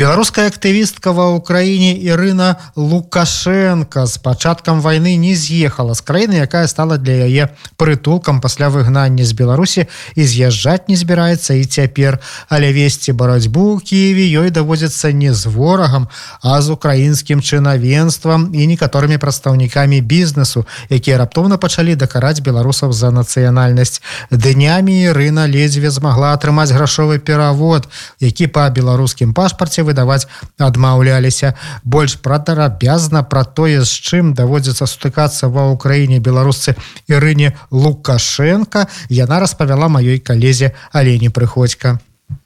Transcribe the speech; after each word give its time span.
Беларуская 0.00 0.48
актывістка 0.48 1.12
ва 1.12 1.28
ўкраіне 1.36 1.92
Ірына 1.92 2.56
лукашенко 2.72 4.08
з 4.08 4.16
пачаткам 4.24 4.80
войны 4.80 5.20
не 5.20 5.36
з'ехала 5.36 5.92
з 5.92 6.00
краіны 6.00 6.40
якая 6.40 6.64
стала 6.72 6.96
для 6.96 7.28
яе 7.28 7.52
прытулкам 7.76 8.40
пасля 8.40 8.72
выгнання 8.72 9.28
з 9.28 9.36
беларусі. 9.36 9.92
І 10.16 10.24
з'язджаць 10.24 10.88
не 10.88 10.96
збіраецца 10.96 11.52
і 11.60 11.68
цяпер. 11.68 12.16
Але 12.48 12.72
весці 12.72 13.12
барацьбу 13.12 13.76
кіеве 13.84 14.24
ёй 14.40 14.48
даводзіцца 14.48 15.12
не 15.12 15.36
з 15.36 15.52
ворагам 15.52 16.08
а 16.40 16.56
з 16.64 16.72
украінскім 16.72 17.44
чынавенствам 17.44 18.56
і 18.56 18.72
некаторымі 18.72 19.20
прадстаўнікамі 19.20 20.00
бізнесу 20.00 20.64
якія 20.88 21.20
раптоўна 21.20 21.60
пачалі 21.60 21.92
дакараць 21.92 22.40
беларусаў 22.40 22.96
за 22.96 23.12
нацыянальнасць. 23.12 24.00
Днямі 24.32 24.96
Ірына 25.12 25.44
ледзьве 25.44 25.92
змагла 25.92 26.32
атрымаць 26.32 26.72
грашовы 26.72 27.20
перавод 27.20 27.84
які 28.16 28.48
па 28.48 28.64
беларускім 28.72 29.36
пашпарце 29.36 29.89
выдаваць 29.90 30.30
адмаўляліся. 30.56 31.54
Больш 31.84 32.16
прадарабязна 32.22 33.22
пра 33.26 33.42
тое 33.44 33.82
з 33.82 33.90
чым 33.90 34.34
даводзіцца 34.38 34.86
сутыкацца 34.86 35.50
ва 35.50 35.66
ўкраіне 35.74 36.22
беларусцы 36.22 36.78
Ірыне 37.10 37.58
лукашенко 37.74 38.86
яна 39.10 39.42
распавяла 39.42 39.90
маёй 39.90 40.22
калезе 40.22 40.72
алені 40.94 41.34
прыходька 41.34 41.98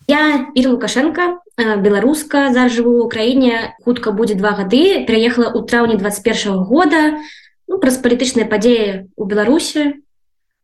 я 0.09 0.47
Ира 0.55 0.71
лукашенко 0.71 1.41
беларуска 1.57 2.53
зараз 2.53 2.73
жыву 2.75 3.05
ў 3.05 3.09
краіне 3.09 3.55
хутка 3.85 4.11
будзе 4.11 4.35
два 4.35 4.53
гады. 4.59 5.07
Пераехала 5.07 5.55
ў 5.55 5.65
траўні 5.65 5.97
21 5.97 6.65
года. 6.67 7.21
Ну, 7.69 7.79
праз 7.81 7.97
палітычныя 8.03 8.45
падзеі 8.45 9.09
у 9.17 9.25
беларусі 9.25 10.05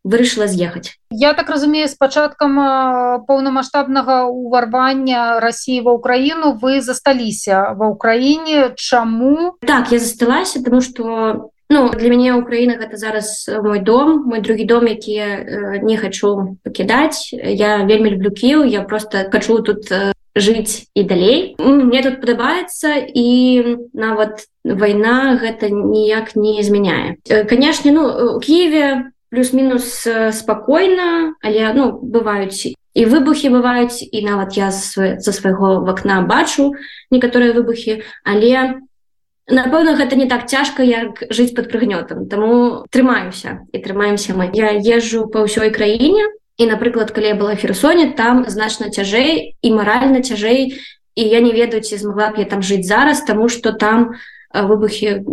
вырашыла 0.05 0.47
з'ехаць. 0.47 0.97
Я 1.11 1.35
так 1.35 1.51
разумею 1.51 1.89
с 1.89 1.95
пачаткам 1.95 2.57
паўнамасштабнага 3.27 4.27
уварвання 4.31 5.41
россии 5.41 5.81
ва 5.81 5.97
ўкраіну 5.99 6.57
вы 6.57 6.81
засталіся 6.81 7.77
ва 7.77 7.93
ўкраіне. 7.93 8.75
Чаму? 8.77 9.57
Так 9.61 9.93
я 9.93 9.99
засталася 9.99 10.63
тому 10.65 10.81
что 10.81 11.51
ну 11.71 11.91
для 11.91 12.11
мяне 12.11 12.35
украина 12.35 12.81
гэта 12.81 12.97
зараз 12.97 13.49
мой 13.63 13.81
дом 13.81 14.25
мой 14.27 14.41
другі 14.41 14.65
дом 14.65 14.87
які 14.89 15.83
не 15.83 15.97
хочу 15.97 16.57
пакідаць. 16.65 17.33
Я 17.33 17.85
вельмі 17.85 18.11
люблю 18.11 18.31
кіў 18.31 18.65
я 18.65 18.83
просто 18.83 19.29
хочу 19.33 19.61
тут 19.61 19.93
жыць 20.37 20.87
і 20.95 21.05
далей. 21.05 21.57
Мне 21.59 22.03
тут 22.03 22.21
падабаецца 22.21 23.03
і 23.03 23.29
нават 23.93 24.47
вайна 24.65 25.37
гэта 25.37 25.69
ніяк 25.69 26.37
не 26.37 26.63
змяняе. 26.63 27.19
Канешне 27.45 27.93
ну 27.93 28.37
у 28.37 28.41
киеве 28.41 29.13
плюс-мінус 29.31 30.07
спакойна 30.33 31.35
але 31.43 31.73
ну 31.75 31.99
бываюць 32.03 32.75
і 32.95 33.03
выбухи 33.07 33.51
бываюць 33.51 34.03
і 34.03 34.19
нават 34.27 34.57
я 34.57 34.71
за 34.71 35.33
свайго 35.33 35.81
вакна 35.87 36.23
бачу 36.23 36.75
некаторыя 37.11 37.55
выбухи 37.55 38.03
але 38.25 38.83
напэўна 39.51 39.99
гэта 39.99 40.17
не 40.17 40.27
так 40.27 40.49
цяжка 40.49 40.83
як 40.83 41.27
жыць 41.31 41.55
под 41.55 41.69
прыгнётам. 41.69 42.27
Тому 42.31 42.87
трымаюся 42.91 43.67
і 43.73 43.79
трымаемся 43.79 44.35
мы. 44.35 44.51
Я 44.55 44.71
езжу 44.71 45.27
по 45.27 45.45
ўсёй 45.45 45.71
краіне 45.75 46.23
і 46.57 46.67
напрыклад 46.71 47.11
калі 47.11 47.35
я 47.35 47.37
была 47.37 47.57
херсоне 47.57 48.15
там 48.15 48.47
значна 48.49 48.91
цяжэй 48.91 49.57
і 49.61 49.69
маральна 49.75 50.23
цяжэй 50.23 50.79
і 51.15 51.23
я 51.23 51.41
не 51.41 51.53
ведаю 51.53 51.83
ці 51.83 51.99
змагла 51.99 52.31
б 52.31 52.39
я 52.39 52.47
там 52.47 52.63
жыць 52.63 52.87
зараз 52.87 53.23
тому 53.27 53.49
что 53.49 53.73
там 53.73 54.15
выбухи 54.55 55.25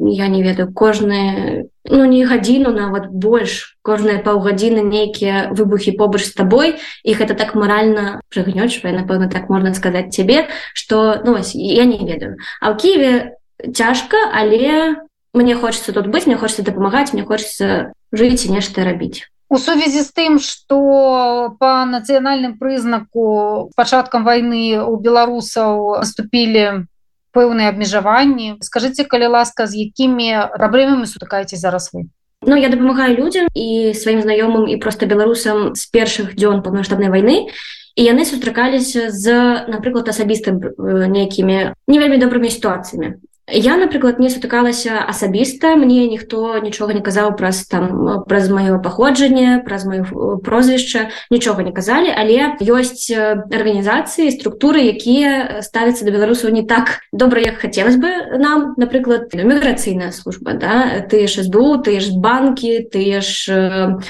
я 0.00 0.28
не 0.28 0.42
ведаю 0.42 0.72
кожныя 0.72 1.66
ну 1.84 2.04
не 2.04 2.24
гадзіну 2.24 2.72
нават 2.72 3.12
больш 3.12 3.76
кожныя 3.82 4.22
паўгадзіны 4.24 4.80
нейкія 4.82 5.52
выбухи 5.52 5.92
побач 5.92 6.24
з 6.24 6.32
табой 6.32 6.80
іх 7.04 7.20
это 7.20 7.34
так 7.36 7.54
маральна 7.54 8.20
прыгнёчвае 8.32 8.96
напэўна 8.96 9.28
так 9.28 9.50
можна 9.52 9.74
сказаць 9.74 10.14
цябе 10.14 10.48
что 10.72 11.20
ну 11.24 11.36
ось, 11.36 11.54
я 11.54 11.84
не 11.84 11.98
ведаю. 12.00 12.40
А 12.60 12.72
ў 12.72 12.80
Киеве 12.80 13.36
цяжка 13.74 14.16
але 14.32 14.96
мне 15.34 15.54
хочется 15.54 15.92
тут 15.92 16.08
быць 16.08 16.26
мне 16.26 16.36
хочется 16.36 16.64
дапамагаць 16.64 17.12
мне 17.12 17.22
хочется 17.22 17.92
жыць 18.12 18.46
і 18.48 18.56
нешта 18.56 18.84
рабіць 18.84 19.28
у 19.48 19.58
сувязі 19.58 20.00
з 20.02 20.10
тым 20.10 20.38
что 20.40 21.54
по 21.60 21.84
нацыянальным 21.84 22.56
прызнаку 22.58 23.70
пачаткам 23.76 24.24
войны 24.24 24.80
у 24.80 24.96
беларусаў 24.96 26.00
наступілі 26.00 26.88
пэўныя 27.34 27.74
абмежаванні. 27.74 28.62
Скажитеце 28.62 29.04
калі 29.10 29.34
ласка 29.34 29.66
з 29.66 29.90
якімі 29.90 30.54
праблемамі 30.54 31.10
сутыкаеце 31.10 31.58
зараз 31.58 31.90
вы? 31.92 32.06
Ну 32.46 32.56
я 32.56 32.68
дапамагаю 32.68 33.16
людям 33.16 33.48
і 33.54 33.92
сваім 33.94 34.22
знаёмым 34.22 34.68
і 34.68 34.76
просто 34.76 35.06
беларусам 35.06 35.74
з 35.74 35.88
першых 35.90 36.36
дзён 36.36 36.62
паўнамасштабнай 36.62 37.08
войны 37.10 37.48
і 37.96 38.02
яны 38.04 38.24
сустракаліся 38.28 39.10
з 39.10 39.32
напрыклад 39.66 40.08
асабістым 40.08 40.60
нейкімі 40.78 41.72
не 41.88 41.98
вельмі 41.98 42.18
добрымі 42.20 42.50
сітуацыямі 42.50 43.16
Я, 43.46 43.76
напрыклад, 43.76 44.18
не 44.18 44.30
сутыкалася 44.32 45.04
асабіста, 45.04 45.76
мне 45.76 46.08
ніхто 46.08 46.56
нічога 46.64 46.96
не 46.96 47.04
казаў 47.04 47.36
праз 47.36 47.68
там 47.68 48.24
праз 48.24 48.48
маё 48.48 48.80
паходжанне, 48.80 49.60
праз 49.66 49.84
маё 49.84 50.40
прозвішча, 50.40 51.12
нічога 51.28 51.60
не 51.60 51.72
казалі, 51.76 52.08
але 52.08 52.56
ёсць 52.64 53.12
арганізацыі, 53.12 54.32
структуры, 54.32 54.88
якія 54.88 55.60
ставяцца 55.60 56.08
да 56.08 56.10
беларусаў 56.16 56.56
не 56.56 56.64
так 56.64 57.04
добра, 57.12 57.44
як 57.44 57.60
хацелось 57.60 58.00
бы 58.00 58.08
нам, 58.40 58.72
напрыклад, 58.80 59.28
міграцыйная 59.36 60.12
служба, 60.12 60.56
да? 60.56 61.04
ты 61.04 61.28
ж 61.28 61.44
СБУ, 61.44 61.84
ты 61.84 62.00
ж 62.00 62.16
банкі, 62.16 62.88
ты 62.88 63.20
ж 63.20 64.00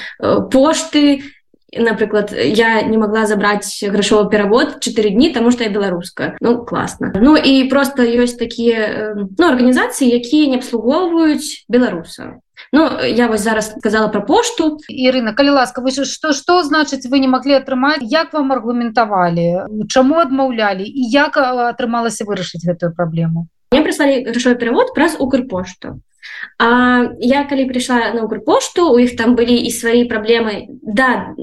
пошты, 0.47 1.34
напрыклад 1.77 2.33
я 2.33 2.81
не 2.81 2.97
могла 2.97 3.25
забраць 3.25 3.83
грашовы 3.83 4.29
перавод 4.29 4.79
4 4.79 5.09
дні 5.09 5.29
тому 5.33 5.51
что 5.51 5.63
я 5.63 5.69
беларуска 5.69 6.35
ну 6.41 6.65
класна 6.65 7.13
Ну 7.15 7.37
і 7.37 7.65
просто 7.69 8.03
ёсць 8.03 8.37
такія 8.37 9.15
ну 9.37 9.47
арганізацыі 9.47 10.09
якія 10.09 10.49
не 10.49 10.57
абслугоўваюць 10.57 11.65
беларуса 11.69 12.39
Ну 12.71 12.89
я 13.03 13.27
вось 13.27 13.41
зараз 13.41 13.75
сказала 13.77 14.07
про 14.07 14.21
пошту. 14.21 14.77
Ірына 14.89 15.33
калі 15.35 15.49
ласка 15.49 15.81
вы 15.81 15.91
что 15.91 16.33
что 16.33 16.63
значыць 16.63 17.07
вы 17.11 17.19
не 17.19 17.27
могли 17.27 17.53
атрымаць 17.53 17.99
як 18.01 18.33
вам 18.33 18.51
аргументавалі 18.51 19.67
чаму 19.89 20.19
адмаўлялі 20.19 20.83
і 20.83 21.01
як 21.11 21.37
атрымалася 21.37 22.25
вырашыць 22.25 22.63
гэтую 22.65 22.95
праблему 22.95 23.47
мне 23.71 23.83
прыслалі 23.83 24.23
грашовы 24.23 24.55
перавод 24.55 24.93
праз 24.95 25.19
укрпошту 25.19 25.99
А 26.57 27.11
я 27.19 27.43
калі 27.43 27.67
прыйшла 27.67 28.13
на 28.15 28.23
укрпошту 28.23 28.93
у 28.93 28.99
іх 28.99 29.15
там 29.19 29.35
былі 29.35 29.55
і 29.55 29.71
свае 29.71 30.05
праблемы 30.07 30.71
да 30.81 31.35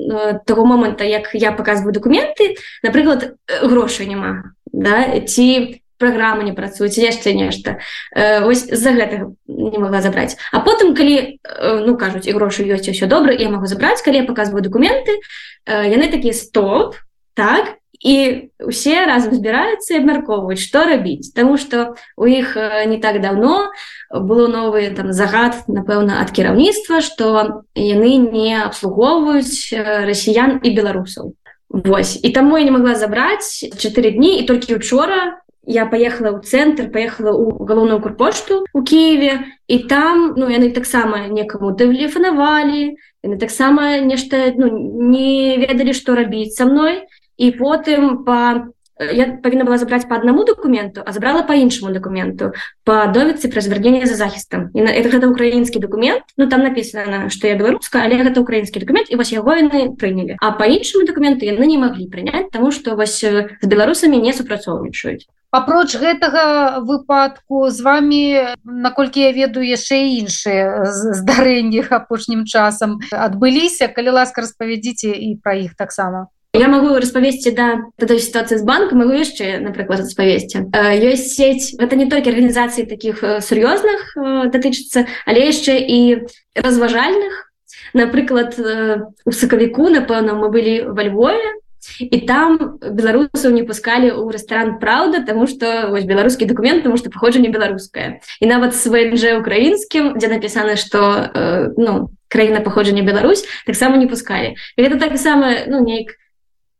того 0.46 0.64
моманта 0.64 1.04
як 1.04 1.30
я 1.34 1.52
показываю 1.52 1.92
документы 1.92 2.56
напрыклад 2.82 3.36
грошай 3.62 4.06
няма 4.06 4.56
да 4.72 5.20
ці 5.20 5.82
праграмы 6.02 6.42
не 6.42 6.56
працуюць 6.56 6.98
яшчэ 6.98 7.36
нешта 7.38 7.78
ось 8.16 8.66
за 8.66 8.90
гэтага 8.96 9.36
не 9.46 9.78
могла 9.78 10.02
забраць 10.02 10.34
А 10.50 10.64
потым 10.64 10.96
калі 10.98 11.38
ну 11.86 11.94
кажуць 12.00 12.26
і 12.26 12.34
грошы 12.34 12.66
ёсць 12.66 12.90
все 12.90 13.06
добра 13.06 13.36
я 13.36 13.52
могу 13.52 13.70
забраць 13.70 14.02
калі 14.02 14.24
я 14.24 14.28
показываю 14.28 14.64
документы 14.66 15.20
яны 15.68 16.10
такія 16.10 16.34
стоп 16.34 16.96
так 17.34 17.78
і 18.02 18.50
усе 18.58 19.06
разам 19.06 19.34
збіраюцца 19.34 19.94
і 19.94 20.00
абмяркоўваюць 20.02 20.58
што 20.58 20.82
рабіць 20.90 21.30
Таму 21.36 21.54
што 21.54 21.94
у 22.18 22.26
іх 22.26 22.58
не 22.58 22.98
так 22.98 23.22
давно 23.22 23.70
было 24.10 24.48
новы 24.50 24.90
там 24.96 25.12
загад 25.14 25.62
напэўна 25.70 26.18
ад 26.18 26.34
кіраўніцтва 26.34 26.98
што 26.98 27.62
яны 27.78 28.18
не 28.18 28.58
абслугоўваюць 28.58 29.70
расіян 30.10 30.58
і 30.62 30.74
беларусаў 30.74 31.38
Вось. 31.72 32.20
І 32.20 32.28
таму 32.36 32.58
я 32.58 32.64
не 32.64 32.74
могла 32.74 32.94
забраць 32.94 33.64
4 33.78 34.10
дні 34.10 34.42
і 34.42 34.46
толькі 34.50 34.76
учора 34.76 35.40
я 35.64 35.86
поехала 35.86 36.34
ў 36.34 36.42
цэнтр 36.42 36.90
поехала 36.90 37.30
ў 37.30 37.54
галоўную 37.62 38.02
курпошту 38.02 38.66
у 38.74 38.82
Киеве 38.82 39.46
і 39.70 39.78
там 39.86 40.34
ну 40.34 40.50
яны 40.50 40.74
таксама 40.74 41.30
некаму 41.30 41.70
тэлефанавалі 41.78 42.98
яны 43.22 43.36
таксама 43.38 44.02
нешта 44.02 44.50
ну, 44.58 44.74
не 45.14 45.56
ведалі 45.62 45.94
што 45.94 46.18
рабіць 46.18 46.58
са 46.58 46.66
мной 46.66 47.06
і 47.42 47.50
потым 47.58 48.22
по 48.24 48.70
я 49.02 49.26
павінна 49.42 49.64
была 49.64 49.78
забраць 49.78 50.06
по 50.06 50.14
аднаму 50.14 50.44
документу 50.44 51.02
а 51.04 51.12
забрала 51.12 51.42
по 51.42 51.52
іншаму 51.52 51.92
документу 51.92 52.52
по 52.84 53.06
доведцы 53.10 53.50
пра 53.50 53.60
звярнення 53.60 54.06
за 54.06 54.14
захістам 54.14 54.70
і 54.74 54.86
на 54.86 54.94
это 54.94 55.10
гэта 55.10 55.26
украінскі 55.26 55.82
документ 55.82 56.22
ну 56.36 56.46
там 56.46 56.62
написано 56.62 57.30
что 57.30 57.48
я 57.48 57.56
беларуска 57.56 58.02
але 58.04 58.22
гэта 58.22 58.38
украінскі 58.38 58.80
документ 58.80 59.10
і 59.10 59.16
вось 59.16 59.32
яго 59.32 59.56
яны 59.58 59.96
прынялі 59.98 60.36
а 60.38 60.52
по 60.52 60.64
іншаму 60.64 61.06
документу 61.06 61.46
яны 61.46 61.66
не 61.66 61.78
маглі 61.78 62.06
прыняць 62.06 62.52
тому 62.52 62.70
что 62.70 62.94
вось 62.94 63.20
з 63.20 63.66
беларусамі 63.66 64.22
не 64.22 64.32
супрацоўнічаюць 64.32 65.26
апроч 65.50 65.96
гэтага 66.00 66.80
выпадку 66.80 67.68
з 67.68 67.80
вами 67.80 68.22
наколькі 68.64 69.20
я 69.20 69.32
ведаю 69.32 69.66
яшчэ 69.66 69.98
іншыя 70.22 70.88
здарэнні 70.88 71.84
апошнім 71.92 72.46
часам 72.48 73.04
адбыліся. 73.12 73.92
Калі 73.92 74.16
ласка 74.16 74.40
распавядзіце 74.40 75.12
і 75.12 75.36
пра 75.44 75.60
іх 75.60 75.76
таксама 75.76 76.32
я 76.54 76.68
могу 76.68 76.96
распавесці 76.96 77.50
да 77.50 77.88
той 77.96 78.20
сітуацыі 78.20 78.58
з 78.60 78.64
банкам 78.68 79.00
могу 79.00 79.16
яшчэ 79.16 79.56
напрыклад 79.64 80.04
распавесці 80.04 80.68
ёсць 81.00 81.32
сеть 81.32 81.72
это 81.80 81.96
не 81.96 82.04
толькі 82.12 82.28
арганізацыі 82.28 82.84
таких 82.84 83.24
сур'ёзных 83.24 84.12
датычыцца 84.52 85.08
але 85.24 85.48
яшчэ 85.48 85.80
і 85.80 86.28
разважальных 86.52 87.48
напрыклад 87.96 88.60
у 88.60 89.32
сакавіку 89.32 89.88
напэўна 89.88 90.36
мы 90.36 90.52
былі 90.52 90.92
во 90.92 91.02
Львове 91.08 91.56
і 91.98 92.18
там 92.28 92.78
беларусаў 92.78 93.56
не 93.56 93.64
пускалі 93.64 94.12
ў 94.12 94.28
рэстаран 94.28 94.78
Праўда 94.78 95.24
тому 95.24 95.48
что 95.48 95.88
вось 95.88 96.04
беларускі 96.04 96.44
документ 96.44 96.84
тому 96.84 97.00
что 97.00 97.08
паходжанне 97.08 97.48
беларускае 97.48 98.20
і 98.40 98.46
нават 98.46 98.76
свж 98.76 99.40
украінскім 99.40 100.20
дзе 100.20 100.28
напісана 100.28 100.76
что 100.76 101.32
э, 101.32 101.72
ну 101.80 102.12
краіна 102.28 102.60
паходжання 102.60 103.02
Беларусь 103.02 103.44
таксама 103.66 103.96
не 103.96 104.06
пускалі 104.06 104.54
гэта 104.76 105.00
таксама 105.00 105.66
ну 105.66 105.80
нейк 105.80 106.21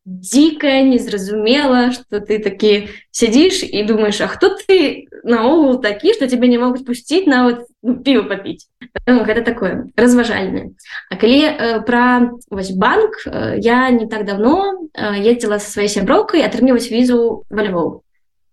дзікая 0.05 0.83
незразумела 0.83 1.93
что 1.93 2.19
ты 2.19 2.43
такі 2.43 2.91
сядзіш 3.11 3.63
і 3.63 3.83
думаешь 3.87 4.21
А 4.21 4.27
хто 4.27 4.51
ты 4.51 5.07
наогул 5.23 5.81
такі 5.81 6.13
что 6.15 6.27
тебе 6.27 6.49
не 6.49 6.59
могуць 6.59 6.85
пусціць 6.85 7.27
нават 7.27 7.63
ну, 7.83 8.03
піва 8.03 8.27
попіць 8.27 8.67
ну, 9.07 9.23
гэта 9.23 9.43
такое 9.43 9.87
разважальное 9.97 10.75
А 11.11 11.17
калі 11.17 11.41
э, 11.47 11.81
про 11.87 12.35
вось 12.51 12.71
банк 12.71 13.23
э, 13.27 13.59
я 13.59 13.91
не 13.91 14.07
так 14.07 14.27
давно 14.27 14.91
э, 14.95 15.23
ездила 15.23 15.59
со 15.59 15.71
сваёй 15.71 15.89
сяброўкай 15.89 16.43
атрымліваць 16.43 16.91
візу 16.91 17.47
во 17.49 17.63
Львов 17.63 18.03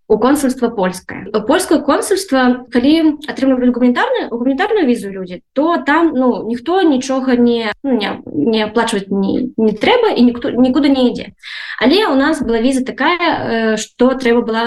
у 0.09 0.17
консульства 0.17 0.69
польскае 0.69 1.29
польское 1.45 1.79
консульство 1.85 2.65
калі 2.73 3.21
атрымлівалі 3.29 3.69
гуманітарную 3.69 4.29
гуманітарную 4.33 4.85
візу 4.89 5.13
людзі 5.13 5.43
то 5.53 5.77
там 5.77 6.13
ну 6.17 6.43
ніхто 6.49 6.81
нічога 6.81 7.37
не 7.37 7.71
ну, 7.83 7.93
не, 7.93 8.17
не 8.25 8.63
аплачваць 8.65 9.07
не, 9.13 9.53
не 9.55 9.73
трэба 9.77 10.17
і 10.17 10.25
ніхто 10.25 10.49
нікуды 10.49 10.89
не 10.89 11.13
ідзе. 11.13 11.37
Але 11.77 12.09
у 12.09 12.17
нас 12.17 12.41
была 12.41 12.57
віза 12.57 12.83
такая 12.83 13.77
что 13.77 14.17
трэба 14.17 14.41
была 14.41 14.65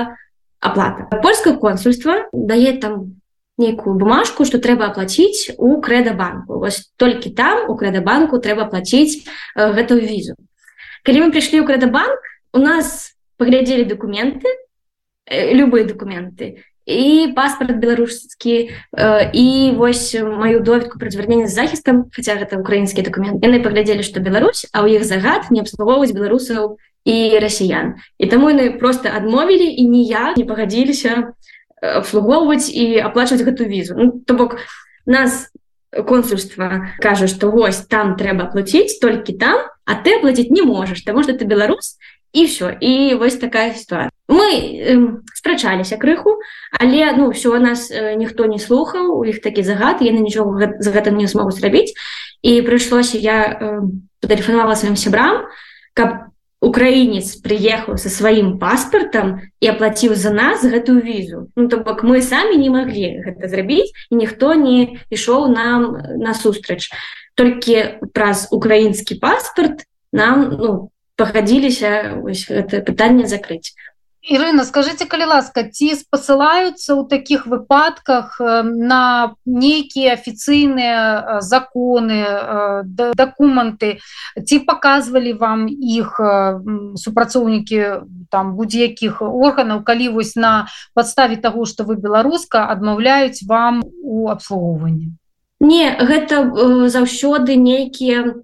оплата 0.60 1.10
польское 1.18 1.58
консульство 1.58 2.30
дае 2.32 2.78
там 2.78 3.18
нейкую 3.58 3.98
бумажку 3.98 4.46
что 4.46 4.62
трэба 4.62 4.94
аплаціць 4.94 5.58
у 5.58 5.82
крэдабанку. 5.82 6.62
Вось 6.62 6.94
толькі 6.96 7.34
там 7.34 7.66
у 7.68 7.74
крэдабанку 7.74 8.38
трэба 8.38 8.70
плаціць 8.70 9.26
э, 9.56 9.74
гэтую 9.74 10.06
візу. 10.06 10.38
Калі 11.02 11.26
мы 11.26 11.28
прыйшлі 11.34 11.60
ў 11.60 11.66
крэдабанк 11.66 12.22
у 12.54 12.62
нас 12.62 13.18
паглядзелі 13.42 13.90
документы 13.90 14.46
Э, 15.26 15.54
любые 15.54 15.84
документы. 15.84 16.64
І 16.84 17.32
паспорт 17.36 17.78
беларускі 17.78 18.74
э, 18.90 19.30
і 19.32 19.70
вось 19.78 20.14
маю 20.18 20.60
доведку 20.60 20.98
пра 20.98 21.10
звярнення 21.10 21.46
з 21.46 21.54
захістам 21.54 22.10
хаця 22.10 22.34
гэта 22.34 22.58
украінскі 22.58 23.06
документ. 23.06 23.38
Яны 23.38 23.62
паглядзелі 23.62 24.02
што 24.02 24.18
Беларусь 24.18 24.66
а 24.74 24.82
ў 24.82 24.98
іх 24.98 25.06
загад 25.06 25.46
не 25.54 25.62
абслугоўваць 25.62 26.10
беларусаў 26.10 26.82
і 27.06 27.38
расіян. 27.38 28.02
І 28.18 28.26
таму 28.26 28.50
яны 28.50 28.74
просто 28.82 29.14
адмовілі 29.14 29.62
і 29.62 29.86
ніяк 29.86 30.34
не 30.34 30.42
пагадзіліся 30.42 31.38
абслугоўваць 31.78 32.66
і 32.66 32.98
аплачваць 32.98 33.46
гэту 33.46 33.62
візу. 33.62 33.94
Ну, 33.94 34.18
то 34.26 34.34
бок 34.34 34.58
нас 35.06 35.54
консульства 35.92 36.90
кажа 36.98 37.30
што 37.30 37.54
вось 37.54 37.86
там 37.86 38.18
трэба 38.18 38.50
плаціць 38.50 38.98
толькі 38.98 39.38
там 39.38 39.70
а 39.86 39.92
ты 40.02 40.18
аплаціць 40.18 40.50
не 40.50 40.66
можаш 40.66 41.06
таму 41.06 41.22
што 41.22 41.36
ты 41.38 41.46
беларус 41.46 41.94
і 42.32 42.44
все 42.44 42.76
і 42.80 43.14
вось 43.14 43.36
такая 43.36 43.74
ситуация. 43.74 44.10
Мы 44.28 44.48
э, 44.48 44.96
спрачаліся 45.34 45.96
крыху. 45.96 46.38
Але 46.72 47.12
ну 47.16 47.30
все 47.30 47.58
нас 47.58 47.90
э, 47.90 48.14
ніхто 48.16 48.46
не 48.46 48.58
слухаў 48.58 49.18
у 49.18 49.24
іх 49.24 49.42
такі 49.42 49.62
загад 49.62 50.00
яны 50.00 50.24
нічога 50.24 50.78
за 50.78 50.90
гэтым 50.90 51.16
не 51.16 51.26
змогуць 51.26 51.60
зрабіць 51.60 51.92
і 52.42 52.62
прыйшлося 52.62 53.18
я 53.18 53.38
э, 53.44 53.80
тэлефанавала 54.24 54.76
сваім 54.76 54.96
сябрам 54.96 55.44
каб 55.92 56.32
украінец 56.62 57.42
прыехаў 57.42 57.98
со 57.98 58.06
сваім 58.06 58.56
паспартам 58.62 59.42
і 59.58 59.66
аплаціў 59.74 60.14
за 60.14 60.30
нас 60.30 60.62
гэтую 60.62 61.02
візу 61.02 61.50
ну 61.58 61.68
то 61.68 61.82
бок 61.82 62.06
мы 62.06 62.22
самі 62.22 62.54
не 62.56 62.70
маглі 62.70 63.26
гэта 63.26 63.50
зрабіць 63.50 63.90
і 64.08 64.22
ніхто 64.22 64.54
не 64.54 65.02
ішоў 65.10 65.50
нам 65.50 65.98
насустрач 66.22 66.94
толькі 67.34 67.98
праз 68.14 68.46
украінскі 68.54 69.18
паспорт 69.18 69.84
нам 70.14 70.54
ну 70.54 70.91
пагадзіліся 71.22 71.90
гэта 72.26 72.82
пытанне 72.90 73.30
закрыць 73.30 73.74
Ірына 74.22 74.62
скажите 74.62 75.02
калі 75.10 75.26
ласка 75.34 75.64
ці 75.66 75.98
спасылаюцца 75.98 76.94
ў 76.94 77.10
таких 77.10 77.46
выпадках 77.50 78.38
на 78.38 79.34
нейкія 79.42 80.14
афіцыйныя 80.14 81.42
законы 81.42 82.22
дакументы 83.18 83.98
ці 84.38 84.58
показвалі 84.62 85.34
вам 85.42 85.66
іх 85.66 86.22
супрацоўнікі 87.02 87.82
там 88.30 88.54
будзе-якіх 88.54 89.26
органаў 89.26 89.82
калі 89.82 90.14
вось 90.14 90.38
на 90.38 90.70
подставе 90.94 91.34
того 91.34 91.66
что 91.66 91.82
вы 91.82 91.98
беларуска 91.98 92.70
адмаўляюць 92.70 93.42
вам 93.42 93.82
у 94.06 94.30
абслугоўванні 94.30 95.18
не 95.58 95.84
гэта 95.98 96.46
заўсёды 96.86 97.58
нейкія 97.58 98.38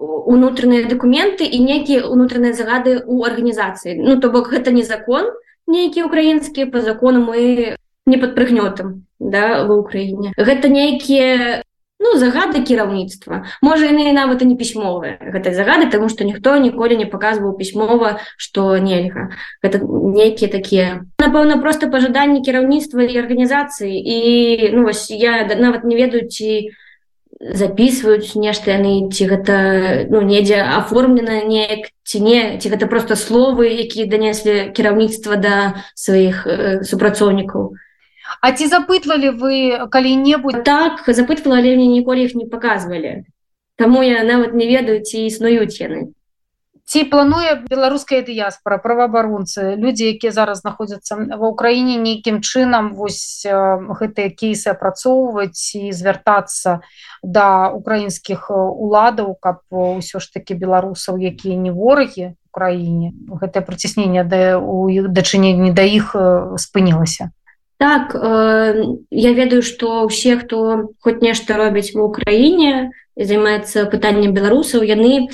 унутраныя 0.00 0.88
документы 0.88 1.44
і 1.44 1.60
некія 1.60 2.08
унутраныя 2.08 2.56
загады 2.56 3.04
ў 3.04 3.20
арганізацыі 3.28 4.00
Ну 4.00 4.16
то 4.16 4.32
бок 4.32 4.48
гэта 4.48 4.72
не 4.72 4.82
закон 4.82 5.28
нейкі 5.68 6.08
украінскі 6.08 6.72
по 6.72 6.80
закону 6.80 7.20
мы 7.28 7.76
не 8.06 8.16
под 8.16 8.34
прыгнётам 8.34 9.04
да 9.20 9.64
в 9.68 9.76
Украіне. 9.76 10.32
Гэта 10.40 10.72
нейкія 10.72 11.62
ну 12.00 12.16
загады 12.16 12.64
кіраўніцтва. 12.64 13.44
Можа 13.60 13.92
яны 13.92 14.08
нават 14.16 14.40
і 14.40 14.48
не 14.48 14.56
пісьмовыя 14.56 15.20
гэтай 15.20 15.52
загады 15.52 15.92
тому 15.92 16.08
что 16.08 16.24
ніхто 16.24 16.56
ніколі 16.56 16.96
не 16.96 17.04
показваў 17.04 17.60
пісьмова 17.60 18.24
что 18.40 18.80
нельга. 18.80 19.36
Гэта 19.60 19.84
нейкія 19.84 20.48
такія 20.48 21.04
напэўна 21.20 21.60
просто 21.60 21.92
пажаданні 21.92 22.40
кіраўніцтва 22.40 23.04
і 23.04 23.20
арганізацыі. 23.20 23.92
І 23.92 24.16
ну 24.72 24.88
вось 24.88 25.10
я 25.12 25.44
нават 25.44 25.84
не 25.84 25.96
ведаю 25.96 26.24
ці 26.24 26.48
не 26.48 26.70
записываюць 27.40 28.36
нешта 28.36 28.76
яны 28.76 29.08
ці 29.08 29.24
гэта 29.32 29.56
ну 30.12 30.20
недзе 30.20 30.60
аформлена 30.60 31.40
неяк 31.48 31.88
ці 32.04 32.20
не 32.20 32.60
ці 32.60 32.68
гэта 32.68 32.84
просто 32.84 33.16
словы 33.16 33.72
якія 33.80 34.04
данеслі 34.04 34.68
кіраўніцтва 34.76 35.40
да 35.40 35.56
сваіх 35.96 36.44
э, 36.46 36.84
супрацоўнікаў 36.84 37.72
А 38.40 38.52
ці 38.52 38.68
запытвалі 38.70 39.34
вы 39.40 39.88
калі-небудзь 39.90 40.62
так 40.68 41.02
запытвала 41.08 41.58
але 41.64 41.74
мне 41.80 41.88
ніколі 41.88 42.28
іх 42.28 42.36
не 42.36 42.46
показвалі 42.46 43.24
Таму 43.80 44.04
я 44.04 44.20
нават 44.22 44.52
не 44.52 44.68
ведаю 44.68 45.00
ці 45.00 45.24
існуюць 45.24 45.80
яны 45.80 46.12
ці 46.90 47.04
плануе 47.06 47.54
беларуская 47.70 48.18
дыяспора 48.26 48.82
праваабаронцы 48.82 49.78
людзі 49.78 50.10
якія 50.10 50.34
зараз 50.34 50.66
знаходзяцца 50.66 51.38
ва 51.38 51.46
ўкраіне 51.54 51.94
нейкім 52.02 52.42
чынам 52.42 52.90
вось 52.98 53.46
гэтыя 53.46 54.34
кейсы 54.34 54.74
апрацоўваць 54.74 55.78
і 55.78 55.94
звяртацца 55.94 56.82
да 57.22 57.70
украінскіх 57.70 58.50
уладаў 58.50 59.38
каб 59.38 59.62
ўсё 59.70 60.18
ж 60.18 60.34
таки 60.34 60.58
беларусаў 60.58 61.22
якія 61.22 61.54
не 61.54 61.70
ворагі 61.70 62.34
краіне 62.50 63.14
гэтае 63.30 63.62
прыцяснение 63.62 64.26
да 64.26 64.58
у 64.58 64.90
іх 64.90 65.14
дачыненні 65.14 65.70
да 65.70 65.86
іх 65.86 66.10
спынілася? 66.58 67.30
Так 67.80 68.12
э, 68.12 68.98
я 69.08 69.32
ведаю 69.32 69.62
что 69.62 70.04
ўсе 70.10 70.36
хто 70.42 70.90
хоць 71.00 71.22
нешта 71.22 71.56
робіць 71.56 71.94
в 71.94 72.02
украіне 72.02 72.90
займаецца 73.16 73.86
пытаннем 73.88 74.34
беларусаў 74.36 74.84
яны 74.84 75.30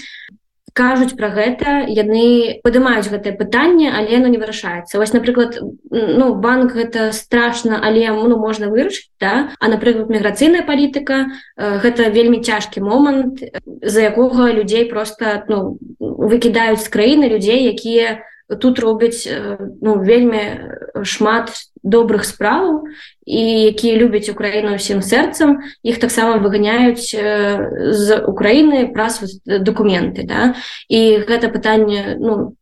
кажуць 0.76 1.16
про 1.16 1.32
гэта 1.32 1.88
яны 1.88 2.60
падымаюць 2.60 3.08
гэтае 3.08 3.32
пытанне 3.40 3.88
але 3.88 4.20
оно 4.20 4.28
не 4.28 4.36
вырашаецца. 4.36 5.00
Вось 5.00 5.16
напрыклад 5.16 5.56
ну 5.90 6.34
банк 6.36 6.76
гэта 6.76 7.10
страшно 7.16 7.80
але 7.80 8.12
ну 8.12 8.36
можна 8.36 8.68
вырашыць 8.68 9.08
да? 9.20 9.48
А 9.58 9.72
напрыклад 9.72 10.12
міграцыйная 10.12 10.62
палітыка 10.68 11.32
э, 11.56 11.80
гэта 11.80 12.12
вельмі 12.12 12.44
цяжкі 12.44 12.84
момант 12.84 13.40
за 13.64 14.00
якога 14.04 14.52
людзей 14.52 14.84
просто 14.84 15.48
ну 15.48 15.80
выкідаюць 15.98 16.84
з 16.84 16.92
краіны 16.92 17.32
людзей 17.32 17.64
якія 17.72 18.20
тут 18.60 18.78
робяць 18.78 19.24
э, 19.24 19.56
ну 19.80 19.96
вельмі 20.04 20.60
шмат 21.02 21.50
добрых 21.86 22.26
справаў 22.26 22.90
і 23.24 23.42
якія 23.70 23.94
любяць 23.94 24.26
украіну 24.28 24.74
ўсім 24.74 25.00
сэрцам 25.06 25.62
іх 25.86 26.02
таксама 26.02 26.42
выганяюць 26.42 27.14
з 27.14 28.06
Украіны 28.26 28.90
праз 28.90 29.22
документы 29.46 30.26
да. 30.26 30.58
І 30.90 31.22
гэта 31.22 31.48
пытанне 31.48 32.18
ну 32.18 32.58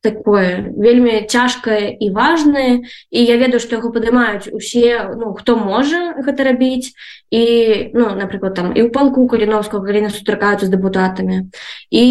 такое 0.00 0.72
вельмі 0.76 1.26
цяжкае 1.26 1.90
і 1.90 2.10
важное 2.14 2.86
і 3.10 3.18
я 3.18 3.36
ведаю 3.36 3.58
што 3.58 3.82
яго 3.82 3.90
падымаюць 3.90 4.46
усе 4.54 5.10
ну 5.18 5.34
хто 5.34 5.58
можа 5.58 6.14
гэта 6.22 6.46
рабіць. 6.46 6.94
І 7.34 7.90
ну 7.92 8.14
напрыклад 8.14 8.54
там 8.54 8.70
і 8.78 8.86
ў 8.86 8.94
палку 8.94 9.26
каліновского 9.26 9.82
галіны 9.82 10.14
сустракаюцца 10.14 10.70
з 10.70 10.72
дэпутатамі. 10.72 11.50
І 11.90 12.04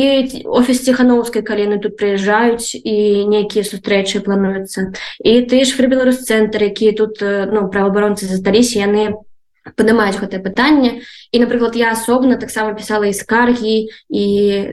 офіс 0.44 0.84
ціхановскай 0.84 1.42
каліны 1.48 1.80
тут 1.80 1.96
прыязджаюць 1.96 2.76
і 2.76 3.24
нейкія 3.32 3.64
сустрэчы 3.64 4.20
плануюцца. 4.20 4.92
І 5.24 5.48
ты 5.48 5.64
ж 5.64 5.72
фры 5.72 5.88
беларус 5.88 6.28
цэнтр 6.28 6.68
якія 6.68 6.92
тут 6.92 7.24
ну 7.24 7.72
праваабаронцы 7.72 8.28
засталіся 8.28 8.84
яны 8.84 9.16
падымаюць 9.80 10.20
гэтае 10.20 10.44
пытанне. 10.44 11.08
І 11.32 11.40
напрыклад 11.40 11.80
я 11.80 11.96
асобна 11.96 12.36
таксама 12.36 12.76
пісала 12.76 13.08
і 13.08 13.16
скаргі 13.16 13.88
і 14.12 14.26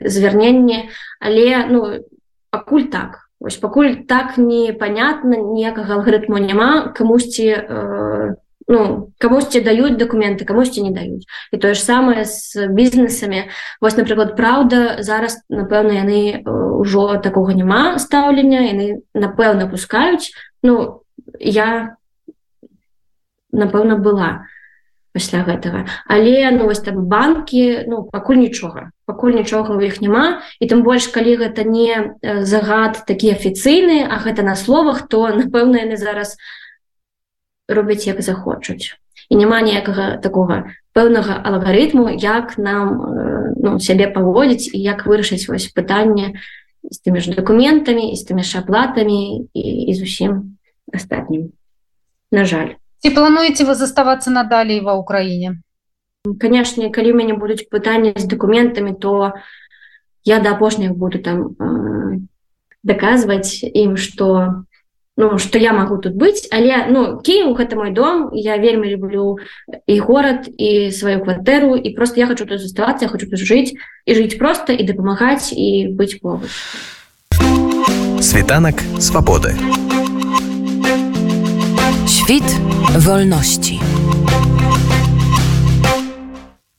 звярненне 0.03 0.91
але 1.19 1.65
ну 1.71 2.03
пакуль 2.55 2.87
так. 2.87 3.21
Вось 3.43 3.59
пакуль 3.59 4.07
так 4.07 4.39
непонятна 4.39 5.35
ніякага 5.35 5.99
алгарытму 5.99 6.39
няма 6.39 6.95
камусьці 6.95 7.47
э, 7.51 8.35
ну 8.67 9.11
камусьці 9.19 9.61
даюць 9.61 9.99
дакументы 9.99 10.47
камусьці 10.47 10.87
не 10.87 10.91
даюць. 10.95 11.27
І 11.51 11.59
тое 11.59 11.75
ж 11.75 11.83
самае 11.83 12.25
з 12.25 12.67
бізнесамі. 12.71 13.51
Вось 13.81 13.99
напрыклад 13.99 14.33
Праўда 14.39 15.03
зараз 15.03 15.43
напэўна 15.51 15.99
яны 15.99 16.41
ўжо 16.47 17.19
такога 17.19 17.53
няма 17.53 17.99
стаўлення 17.99 18.71
яны 18.71 19.03
напэўна 19.13 19.67
пускаюць. 19.67 20.31
Ну 20.63 21.03
я 21.37 21.99
напэўна 23.51 23.99
была 23.99 24.47
пасля 25.15 25.47
гэтага. 25.47 25.87
Але 26.11 26.51
ну 26.51 26.67
вось 26.67 26.83
там 26.83 27.07
банкі 27.07 27.87
ну 27.87 28.03
пакуль 28.11 28.43
нічога. 28.43 28.91
Пакуль 29.07 29.39
нічога 29.39 29.71
ў 29.71 29.87
іх 29.87 30.03
няма. 30.03 30.43
І 30.59 30.67
тым 30.67 30.83
больш 30.83 31.07
калі 31.07 31.39
гэта 31.39 31.63
не 31.63 32.19
загад 32.43 33.07
такі 33.07 33.31
афіцыйны 33.31 34.03
а 34.03 34.19
гэта 34.19 34.43
на 34.43 34.59
словах 34.59 35.07
то 35.07 35.31
напэўна 35.31 35.87
яны 35.87 35.95
зараз 35.95 36.35
робяць 37.71 38.03
як 38.03 38.19
захочуць. 38.19 38.99
І 39.31 39.39
няма 39.39 39.63
ніякага 39.63 40.19
такога 40.19 40.75
пэўнага 40.91 41.39
алгарытму 41.39 42.11
як 42.11 42.59
нам 42.59 43.55
ну, 43.55 43.79
сябе 43.79 44.11
паводзіць 44.11 44.75
і 44.75 44.83
як 44.83 45.07
вырашыць 45.07 45.47
вось 45.47 45.71
пытанне 45.71 46.35
з 46.83 46.97
тымі 46.99 47.23
ж 47.23 47.31
дакументамі 47.33 48.11
і 48.11 48.15
з 48.19 48.23
тымі 48.27 48.43
ж 48.43 48.59
аплатамі 48.59 49.47
і, 49.55 49.63
і 49.89 49.91
зусім 49.95 50.59
астатнім. 50.91 51.55
На 52.35 52.43
жаль 52.43 52.75
ці 53.01 53.09
плануеце 53.09 53.65
вы 53.65 53.75
заставацца 53.75 54.31
надалей 54.31 54.81
ва 54.81 54.95
ўкраіне 54.99 55.59
канешне 56.39 56.89
калі 56.89 57.13
у 57.13 57.17
мяне 57.21 57.33
будуць 57.37 57.69
пытанні 57.69 58.13
з 58.17 58.25
дакументамі 58.25 58.93
то 58.93 59.33
я 60.25 60.39
да 60.39 60.57
апошніх 60.57 60.97
буду 60.97 61.19
там 61.19 61.55
э, 61.59 62.19
даказваць 62.83 63.61
ім 63.61 63.97
что 63.97 64.65
ну 65.17 65.37
что 65.37 65.57
я 65.59 65.73
могу 65.73 65.97
тут 65.97 66.15
быць 66.15 66.47
але 66.51 66.87
ну 66.89 67.21
Кіев 67.21 67.55
гэта 67.55 67.75
мой 67.75 67.91
дом 67.91 68.29
я 68.33 68.57
вельмі 68.57 68.89
люблю 68.89 69.37
і 69.87 69.99
горад 69.99 70.49
і 70.57 70.91
сваю 70.91 71.23
кватэру 71.23 71.75
і 71.77 71.93
просто 71.93 72.19
я 72.19 72.27
хочу 72.27 72.45
тут 72.45 72.59
заставацца 72.59 73.07
хочу 73.07 73.29
тут 73.29 73.39
жыць 73.39 73.73
і 74.05 74.15
жыць 74.15 74.37
просто 74.37 74.73
і 74.73 74.83
дапамагаць 74.83 75.53
і 75.53 75.93
быць 75.93 76.19
побач 76.19 76.51
світанак 78.19 78.81
свабоды 78.99 79.55
Świt 82.07 82.59
wolności. 82.99 83.79